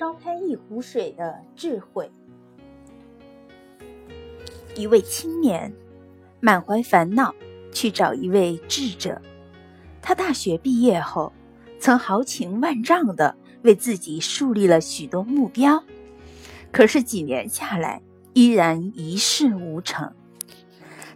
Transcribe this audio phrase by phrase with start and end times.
[0.00, 2.10] 烧开一壶水的智慧。
[4.74, 5.70] 一位青年
[6.40, 7.34] 满怀烦恼
[7.70, 9.20] 去找一位智者。
[10.00, 11.34] 他大学毕业后，
[11.78, 15.84] 曾豪情万丈的为自己树立了许多目标，
[16.72, 18.00] 可是几年下来，
[18.32, 20.14] 依然一事无成。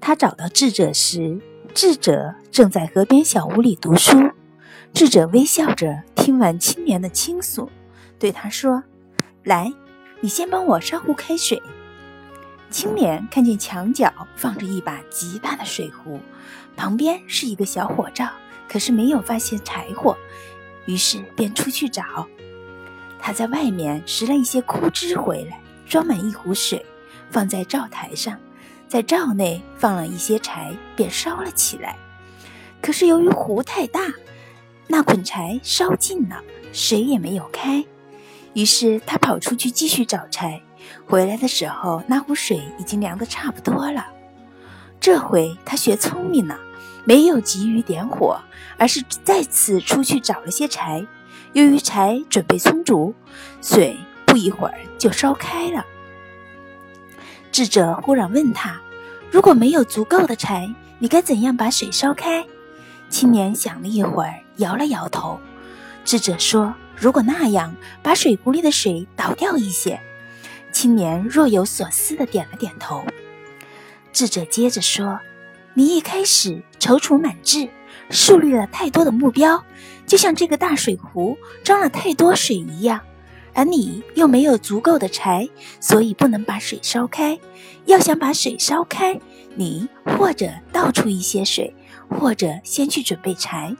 [0.00, 1.38] 他找到智者时，
[1.74, 4.16] 智者正在河边小屋里读书。
[4.94, 7.68] 智者微笑着听完青年的倾诉，
[8.20, 8.84] 对他说
[9.42, 9.72] ：“来，
[10.20, 11.60] 你先帮我烧壶开水。”
[12.70, 16.20] 青年看见墙角放着一把极大的水壶，
[16.76, 18.28] 旁边是一个小火灶，
[18.68, 20.16] 可是没有发现柴火，
[20.84, 22.28] 于是便出去找。
[23.18, 26.84] 他在外面拾了一些枯枝回来，装满一壶水，
[27.30, 28.38] 放在灶台上，
[28.86, 31.96] 在灶内放了一些柴，便烧了起来。
[32.80, 34.12] 可是由于壶太大，
[34.86, 36.40] 那捆柴烧尽了，
[36.72, 37.84] 水也没有开。
[38.54, 40.60] 于是他跑出去继续找柴，
[41.06, 44.06] 回来的时候，那壶水已经凉得差不多了。
[45.00, 46.58] 这回他学聪明了，
[47.04, 48.40] 没有急于点火，
[48.76, 51.06] 而是再次出去找了些柴。
[51.52, 53.14] 由于柴准备充足，
[53.62, 55.84] 水不一会儿就烧开了。
[57.50, 58.80] 智者忽然问他
[59.32, 62.44] ：“如果没有足够的柴，你该怎样把水烧开？”
[63.10, 65.40] 青年想了一会儿，摇了摇头。
[66.04, 69.98] 智者说：“如果那样，把水壶里的水倒掉一些。”
[70.70, 73.02] 青年若有所思地点了点头。
[74.12, 75.18] 智者接着说
[75.72, 77.68] ：“你一开始踌躇满志，
[78.10, 79.64] 树立了太多的目标，
[80.06, 83.00] 就像这个大水壶装了太多水一样，
[83.54, 85.48] 而你又没有足够的柴，
[85.80, 87.40] 所以不能把水烧开。
[87.86, 89.18] 要想把水烧开，
[89.54, 91.74] 你或者倒出一些水。”
[92.10, 93.72] 或者先去准备柴。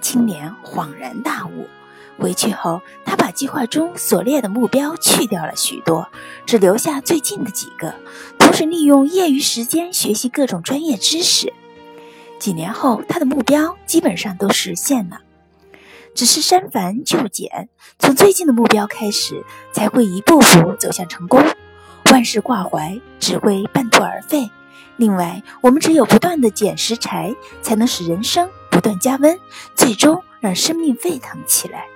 [0.00, 1.68] 青年恍然大悟，
[2.18, 6.08] 回去后，他把计划中所列的目标去掉了许多，
[6.46, 7.94] 只留下最近的几个，
[8.38, 11.52] 同时利用业余时间学习各种专业知识。
[12.38, 15.18] 几年后，他的目标基本上都实现了，
[16.14, 17.68] 只是删繁就简，
[17.98, 21.42] 从最近的目标开始，才会一步步走向成功。
[22.12, 24.50] 万事挂怀，只会半途而废。
[24.96, 29.40] 另外，我们只有不断的捡拾柴，才能使人生不断加温，
[29.74, 31.86] 最终让生命沸腾起来。